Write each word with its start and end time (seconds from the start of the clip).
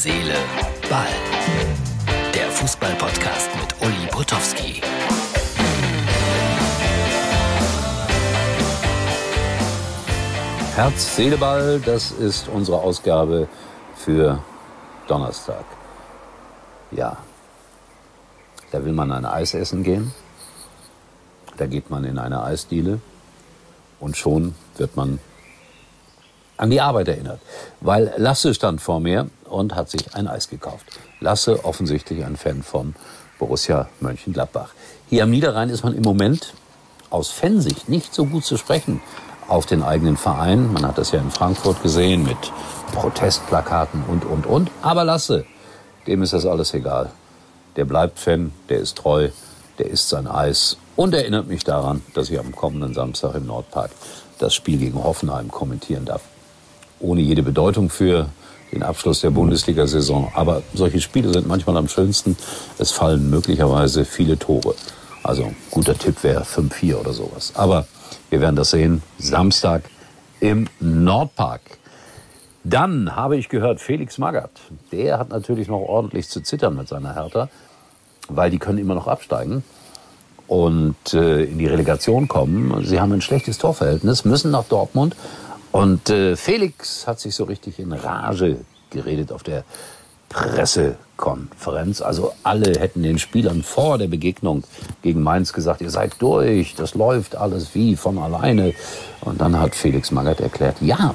Seele, 0.00 0.36
Ball. 0.88 1.08
Der 2.32 2.48
Fußball-Podcast 2.52 3.50
mit 3.56 3.74
Uli 3.82 4.06
Potowski. 4.12 4.80
Herz, 10.76 11.16
Seele, 11.16 11.36
Ball, 11.36 11.80
das 11.80 12.12
ist 12.12 12.46
unsere 12.46 12.80
Ausgabe 12.80 13.48
für 13.96 14.38
Donnerstag. 15.08 15.64
Ja, 16.92 17.16
da 18.70 18.84
will 18.84 18.92
man 18.92 19.10
ein 19.10 19.24
Eis 19.24 19.52
essen 19.52 19.82
gehen. 19.82 20.14
Da 21.56 21.66
geht 21.66 21.90
man 21.90 22.04
in 22.04 22.18
eine 22.18 22.44
Eisdiele 22.44 23.00
und 23.98 24.16
schon 24.16 24.54
wird 24.76 24.94
man 24.94 25.18
an 26.56 26.70
die 26.70 26.80
Arbeit 26.80 27.08
erinnert. 27.08 27.40
Weil 27.80 28.14
Lasse 28.16 28.54
stand 28.54 28.80
vor 28.80 29.00
mir 29.00 29.28
und 29.48 29.74
hat 29.74 29.90
sich 29.90 30.14
ein 30.14 30.28
Eis 30.28 30.48
gekauft. 30.48 30.86
Lasse 31.20 31.64
offensichtlich 31.64 32.24
ein 32.24 32.36
Fan 32.36 32.62
von 32.62 32.94
Borussia 33.38 33.88
Mönchengladbach. 34.00 34.70
Hier 35.08 35.24
am 35.24 35.30
Niederrhein 35.30 35.70
ist 35.70 35.84
man 35.84 35.94
im 35.94 36.02
Moment 36.02 36.54
aus 37.10 37.30
Fansicht 37.30 37.88
nicht 37.88 38.14
so 38.14 38.26
gut 38.26 38.44
zu 38.44 38.56
sprechen 38.56 39.00
auf 39.48 39.66
den 39.66 39.82
eigenen 39.82 40.16
Verein. 40.16 40.72
Man 40.72 40.86
hat 40.86 40.98
das 40.98 41.12
ja 41.12 41.20
in 41.20 41.30
Frankfurt 41.30 41.82
gesehen 41.82 42.24
mit 42.24 42.36
Protestplakaten 42.92 44.04
und, 44.06 44.24
und, 44.24 44.46
und. 44.46 44.70
Aber 44.82 45.04
Lasse, 45.04 45.44
dem 46.06 46.22
ist 46.22 46.32
das 46.32 46.46
alles 46.46 46.74
egal. 46.74 47.10
Der 47.76 47.84
bleibt 47.84 48.18
Fan, 48.18 48.52
der 48.68 48.78
ist 48.78 48.98
treu, 48.98 49.30
der 49.78 49.86
isst 49.86 50.08
sein 50.08 50.26
Eis 50.26 50.76
und 50.96 51.14
erinnert 51.14 51.46
mich 51.46 51.64
daran, 51.64 52.02
dass 52.14 52.28
ich 52.30 52.38
am 52.38 52.54
kommenden 52.54 52.92
Samstag 52.94 53.34
im 53.36 53.46
Nordpark 53.46 53.90
das 54.38 54.54
Spiel 54.54 54.78
gegen 54.78 55.02
Hoffenheim 55.02 55.50
kommentieren 55.50 56.04
darf. 56.04 56.22
Ohne 57.00 57.20
jede 57.20 57.42
Bedeutung 57.42 57.90
für 57.90 58.28
den 58.72 58.82
Abschluss 58.82 59.20
der 59.20 59.30
Bundesliga-Saison. 59.30 60.32
Aber 60.34 60.62
solche 60.74 61.00
Spiele 61.00 61.32
sind 61.32 61.46
manchmal 61.46 61.76
am 61.76 61.88
schönsten. 61.88 62.36
Es 62.78 62.92
fallen 62.92 63.30
möglicherweise 63.30 64.04
viele 64.04 64.38
Tore. 64.38 64.74
Also 65.22 65.52
guter 65.70 65.96
Tipp 65.96 66.22
wäre 66.22 66.42
5-4 66.42 66.96
oder 66.96 67.12
sowas. 67.12 67.52
Aber 67.54 67.86
wir 68.30 68.40
werden 68.40 68.56
das 68.56 68.70
sehen. 68.70 69.02
Samstag 69.18 69.82
im 70.40 70.68
Nordpark. 70.80 71.60
Dann 72.64 73.16
habe 73.16 73.36
ich 73.36 73.48
gehört, 73.48 73.80
Felix 73.80 74.18
Magath, 74.18 74.60
der 74.92 75.18
hat 75.18 75.30
natürlich 75.30 75.68
noch 75.68 75.80
ordentlich 75.80 76.28
zu 76.28 76.42
zittern 76.42 76.76
mit 76.76 76.88
seiner 76.88 77.14
Hertha, 77.14 77.48
weil 78.28 78.50
die 78.50 78.58
können 78.58 78.78
immer 78.78 78.94
noch 78.94 79.06
absteigen 79.06 79.64
und 80.46 81.14
äh, 81.14 81.44
in 81.44 81.58
die 81.58 81.66
Relegation 81.66 82.28
kommen. 82.28 82.84
Sie 82.84 83.00
haben 83.00 83.12
ein 83.12 83.20
schlechtes 83.20 83.58
Torverhältnis, 83.58 84.24
müssen 84.24 84.50
nach 84.50 84.64
Dortmund. 84.64 85.14
Und 85.72 86.10
äh, 86.10 86.36
Felix 86.36 87.06
hat 87.06 87.20
sich 87.20 87.34
so 87.34 87.44
richtig 87.44 87.78
in 87.78 87.92
Rage 87.92 88.58
geredet 88.90 89.32
auf 89.32 89.42
der 89.42 89.64
Pressekonferenz. 90.28 92.02
Also 92.02 92.32
alle 92.42 92.78
hätten 92.78 93.02
den 93.02 93.18
Spielern 93.18 93.62
vor 93.62 93.98
der 93.98 94.08
Begegnung 94.08 94.64
gegen 95.02 95.22
Mainz 95.22 95.52
gesagt, 95.52 95.80
ihr 95.80 95.90
seid 95.90 96.20
durch, 96.20 96.74
das 96.74 96.94
läuft 96.94 97.36
alles 97.36 97.74
wie 97.74 97.96
von 97.96 98.18
alleine. 98.18 98.74
Und 99.20 99.40
dann 99.40 99.58
hat 99.58 99.74
Felix 99.74 100.10
Magath 100.10 100.40
erklärt, 100.40 100.76
ja, 100.80 101.12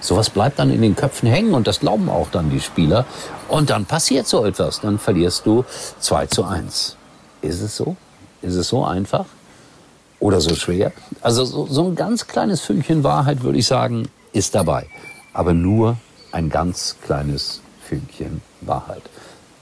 sowas 0.00 0.30
bleibt 0.30 0.58
dann 0.58 0.70
in 0.70 0.82
den 0.82 0.96
Köpfen 0.96 1.28
hängen 1.28 1.54
und 1.54 1.66
das 1.66 1.80
glauben 1.80 2.08
auch 2.08 2.28
dann 2.30 2.50
die 2.50 2.60
Spieler. 2.60 3.04
Und 3.48 3.70
dann 3.70 3.84
passiert 3.84 4.26
so 4.26 4.44
etwas, 4.44 4.80
dann 4.80 4.98
verlierst 4.98 5.44
du 5.46 5.64
2 6.00 6.26
zu 6.26 6.44
1. 6.44 6.96
Ist 7.42 7.60
es 7.60 7.76
so? 7.76 7.96
Ist 8.42 8.54
es 8.54 8.68
so 8.68 8.84
einfach? 8.84 9.26
Oder 10.18 10.40
so 10.40 10.54
schwer? 10.54 10.92
Also 11.20 11.44
so, 11.44 11.66
so 11.66 11.84
ein 11.84 11.94
ganz 11.94 12.26
kleines 12.26 12.60
Fünkchen 12.60 13.04
Wahrheit, 13.04 13.42
würde 13.42 13.58
ich 13.58 13.66
sagen, 13.66 14.08
ist 14.32 14.54
dabei. 14.54 14.86
Aber 15.32 15.52
nur 15.52 15.98
ein 16.32 16.48
ganz 16.48 16.96
kleines 17.02 17.60
Fünkchen 17.82 18.40
Wahrheit. 18.62 19.02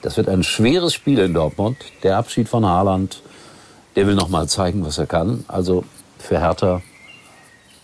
Das 0.03 0.17
wird 0.17 0.29
ein 0.29 0.43
schweres 0.43 0.95
Spiel 0.95 1.19
in 1.19 1.35
Dortmund. 1.35 1.77
Der 2.03 2.19
Abschied 2.19 2.49
von 2.49 2.65
Haaland, 2.65 3.23
der 3.97 4.07
will 4.07 4.15
noch 4.15 4.29
mal 4.29 4.49
zeigen, 4.49 4.85
was 4.85 4.99
er 4.99 5.07
kann. 5.07 5.45
Also 5.49 5.85
für 6.19 6.41
Hertha 6.41 6.83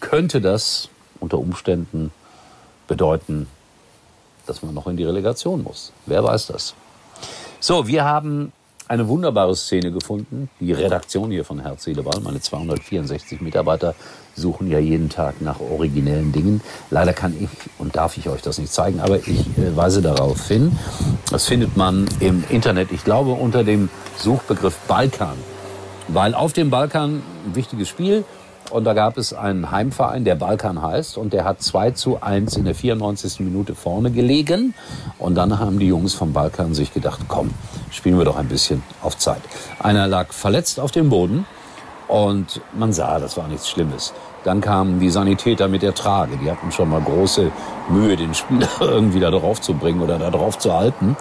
könnte 0.00 0.40
das 0.40 0.88
unter 1.18 1.38
Umständen 1.38 2.12
bedeuten, 2.88 3.46
dass 4.46 4.62
man 4.62 4.74
noch 4.74 4.86
in 4.86 4.96
die 4.96 5.04
Relegation 5.04 5.62
muss. 5.62 5.92
Wer 6.06 6.24
weiß 6.24 6.48
das? 6.48 6.74
So, 7.60 7.86
wir 7.86 8.04
haben 8.04 8.52
eine 8.90 9.06
wunderbare 9.06 9.54
Szene 9.54 9.92
gefunden. 9.92 10.50
Die 10.58 10.72
Redaktion 10.72 11.30
hier 11.30 11.44
von 11.44 11.60
Herz, 11.60 11.84
Seele, 11.84 12.02
Ball, 12.02 12.20
meine 12.22 12.40
264 12.40 13.40
Mitarbeiter 13.40 13.94
suchen 14.34 14.68
ja 14.68 14.80
jeden 14.80 15.08
Tag 15.08 15.40
nach 15.40 15.60
originellen 15.60 16.32
Dingen. 16.32 16.60
Leider 16.90 17.12
kann 17.12 17.36
ich 17.38 17.48
und 17.78 17.94
darf 17.94 18.16
ich 18.16 18.28
euch 18.28 18.42
das 18.42 18.58
nicht 18.58 18.72
zeigen, 18.72 18.98
aber 18.98 19.18
ich 19.18 19.46
äh, 19.58 19.76
weise 19.76 20.02
darauf 20.02 20.48
hin. 20.48 20.76
Das 21.30 21.46
findet 21.46 21.76
man 21.76 22.08
im 22.18 22.42
Internet, 22.48 22.90
ich 22.90 23.04
glaube, 23.04 23.30
unter 23.30 23.62
dem 23.62 23.90
Suchbegriff 24.16 24.76
Balkan. 24.88 25.36
Weil 26.08 26.34
auf 26.34 26.52
dem 26.52 26.70
Balkan 26.70 27.22
ein 27.46 27.54
wichtiges 27.54 27.88
Spiel 27.88 28.24
und 28.70 28.84
da 28.84 28.94
gab 28.94 29.16
es 29.16 29.32
einen 29.32 29.70
Heimverein, 29.70 30.24
der 30.24 30.36
Balkan 30.36 30.80
heißt, 30.80 31.18
und 31.18 31.32
der 31.32 31.44
hat 31.44 31.62
2 31.62 31.92
zu 31.92 32.22
1 32.22 32.56
in 32.56 32.64
der 32.64 32.74
94. 32.74 33.40
Minute 33.40 33.74
vorne 33.74 34.10
gelegen. 34.10 34.74
Und 35.18 35.34
dann 35.34 35.58
haben 35.58 35.78
die 35.78 35.86
Jungs 35.86 36.14
vom 36.14 36.32
Balkan 36.32 36.74
sich 36.74 36.94
gedacht, 36.94 37.20
komm, 37.28 37.50
spielen 37.90 38.18
wir 38.18 38.24
doch 38.24 38.36
ein 38.36 38.48
bisschen 38.48 38.82
auf 39.02 39.18
Zeit. 39.18 39.40
Einer 39.78 40.06
lag 40.06 40.32
verletzt 40.32 40.78
auf 40.80 40.90
dem 40.92 41.10
Boden 41.10 41.46
und 42.08 42.60
man 42.72 42.92
sah, 42.92 43.18
das 43.18 43.36
war 43.36 43.48
nichts 43.48 43.68
Schlimmes. 43.68 44.12
Dann 44.44 44.60
kamen 44.60 45.00
die 45.00 45.10
Sanitäter 45.10 45.68
mit 45.68 45.82
der 45.82 45.94
Trage. 45.94 46.38
Die 46.38 46.50
hatten 46.50 46.72
schon 46.72 46.88
mal 46.88 47.00
große 47.00 47.52
Mühe, 47.88 48.16
den 48.16 48.34
Spieler 48.34 48.68
irgendwie 48.80 49.20
da 49.20 49.30
drauf 49.30 49.60
zu 49.60 49.74
bringen 49.74 50.00
oder 50.00 50.18
da 50.18 50.30
drauf 50.30 50.58
zu 50.58 50.72
halten. 50.72 51.16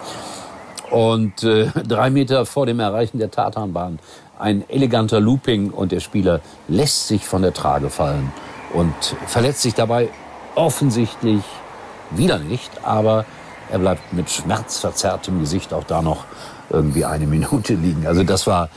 Und 0.90 1.42
äh, 1.44 1.66
drei 1.86 2.10
Meter 2.10 2.46
vor 2.46 2.66
dem 2.66 2.80
Erreichen 2.80 3.18
der 3.18 3.30
Tatanbahn 3.30 3.98
ein 4.38 4.68
eleganter 4.68 5.20
Looping 5.20 5.70
und 5.70 5.92
der 5.92 6.00
Spieler 6.00 6.40
lässt 6.68 7.08
sich 7.08 7.26
von 7.26 7.42
der 7.42 7.52
Trage 7.52 7.90
fallen 7.90 8.32
und 8.72 8.94
verletzt 9.26 9.62
sich 9.62 9.74
dabei 9.74 10.08
offensichtlich 10.54 11.42
wieder 12.10 12.38
nicht, 12.38 12.70
aber 12.82 13.24
er 13.70 13.78
bleibt 13.78 14.12
mit 14.12 14.30
schmerzverzerrtem 14.30 15.40
Gesicht 15.40 15.72
auch 15.72 15.84
da 15.84 16.02
noch 16.02 16.24
irgendwie 16.70 17.04
eine 17.04 17.26
Minute 17.26 17.74
liegen. 17.74 18.06
Also 18.06 18.24
das 18.24 18.46
war 18.46 18.68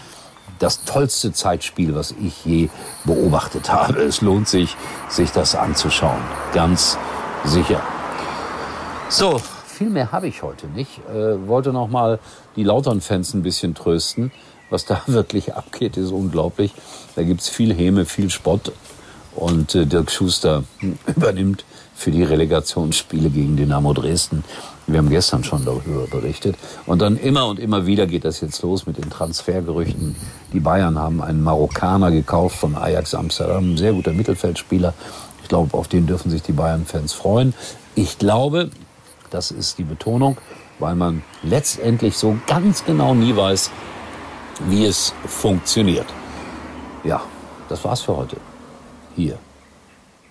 das 0.60 0.84
tollste 0.84 1.34
Zeitspiel, 1.34 1.96
was 1.96 2.12
ich 2.12 2.46
je 2.46 2.70
beobachtet 3.06 3.72
habe. 3.72 4.02
Es 4.02 4.22
lohnt 4.22 4.48
sich, 4.48 4.76
sich 5.10 5.32
das 5.32 5.56
anzuschauen. 5.56 6.22
Ganz 6.54 6.98
sicher. 7.44 7.82
So, 9.10 9.42
viel 9.84 9.92
mehr 9.92 10.14
habe 10.14 10.28
ich 10.30 10.44
heute 10.44 10.68
nicht. 10.68 11.02
Äh, 11.10 11.46
wollte 11.46 11.74
noch 11.74 11.90
mal 11.90 12.20
die 12.56 12.64
Lautern-Fans 12.64 13.34
ein 13.34 13.44
bisschen 13.44 13.76
trösten. 13.76 14.32
Was 14.70 14.86
da 14.86 15.02
wirklich 15.08 15.56
abgeht, 15.56 15.98
ist 15.98 16.12
unglaublich. 16.12 16.72
Da 17.18 17.24
gibt's 17.24 17.50
viel 17.50 17.74
Häme, 17.74 18.06
viel 18.06 18.30
Spott. 18.30 18.72
Und 19.36 19.76
äh, 19.76 19.86
Dirk 19.86 20.10
Schuster 20.10 20.64
übernimmt 21.16 21.66
für 21.96 22.12
die 22.12 22.24
Relegationsspiele 22.24 23.30
gegen 23.30 23.58
Dynamo 23.58 23.92
Dresden. 23.94 24.46
Wir 24.88 25.00
haben 25.00 25.10
gestern 25.10 25.44
schon 25.44 25.66
darüber 25.66 26.08
berichtet. 26.10 26.56
Und 26.86 27.02
dann 27.02 27.18
immer 27.18 27.48
und 27.48 27.60
immer 27.60 27.86
wieder 27.86 28.08
geht 28.08 28.24
das 28.24 28.40
jetzt 28.40 28.62
los 28.62 28.86
mit 28.86 28.98
den 28.98 29.10
Transfergerüchten. 29.10 30.16
Die 30.54 30.62
Bayern 30.62 30.98
haben 30.98 31.22
einen 31.22 31.44
Marokkaner 31.44 32.10
gekauft 32.10 32.56
von 32.56 32.78
Ajax 32.78 33.14
Amsterdam, 33.16 33.74
ein 33.74 33.78
sehr 33.78 33.92
guter 33.92 34.14
Mittelfeldspieler. 34.14 34.94
Ich 35.42 35.50
glaube, 35.50 35.78
auf 35.78 35.90
den 35.90 36.08
dürfen 36.08 36.32
sich 36.32 36.42
die 36.42 36.54
Bayern-Fans 36.54 37.12
freuen. 37.12 37.54
Ich 37.96 38.18
glaube, 38.18 38.70
das 39.34 39.52
ist 39.52 39.78
die 39.78 39.84
Betonung, 39.84 40.38
weil 40.80 40.96
man 40.96 41.24
letztendlich 41.42 42.18
so 42.18 42.38
ganz 42.46 42.86
genau 42.86 43.14
nie 43.14 43.36
weiß, 43.36 43.72
wie 44.68 44.86
es 44.86 45.14
funktioniert. 45.26 46.06
Ja, 47.04 47.22
das 47.70 47.84
war's 47.84 48.02
für 48.02 48.16
heute. 48.16 48.38
Hier. 49.16 49.38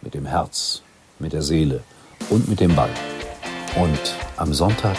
Mit 0.00 0.14
dem 0.14 0.26
Herz, 0.26 0.82
mit 1.18 1.32
der 1.32 1.42
Seele 1.42 1.82
und 2.30 2.48
mit 2.48 2.60
dem 2.60 2.74
Ball. 2.74 2.90
Und 3.76 4.16
am 4.36 4.52
Sonntag 4.52 4.96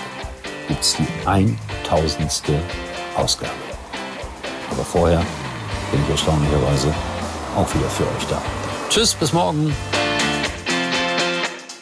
gibt's 0.68 0.96
die 0.96 1.08
1000. 1.26 2.42
Ausgabe. 3.16 3.52
Aber 4.72 4.84
vorher 4.84 5.24
bin 5.92 6.02
ich 6.04 6.10
erstaunlicherweise 6.10 6.94
auch 7.56 7.74
wieder 7.76 7.90
für 7.90 8.04
euch 8.04 8.26
da. 8.30 8.42
Tschüss, 8.90 9.14
bis 9.14 9.34
morgen. 9.34 9.74